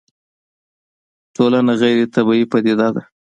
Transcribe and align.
ټولنه 1.35 1.73
غيري 1.81 2.05
طبيعي 2.15 2.45
پديده 2.51 2.87
ده 2.95 3.03